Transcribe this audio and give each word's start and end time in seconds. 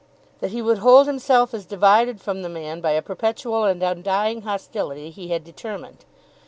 That 0.39 0.49
he 0.49 0.63
would 0.63 0.79
hold 0.79 1.05
himself 1.05 1.53
as 1.53 1.63
divided 1.67 2.19
from 2.19 2.41
the 2.41 2.49
man 2.49 2.81
by 2.81 2.93
a 2.93 3.03
perpetual 3.03 3.65
and 3.65 3.83
undying 3.83 4.41
hostility 4.41 5.11
he 5.11 5.27
had 5.27 5.43
determined. 5.43 6.05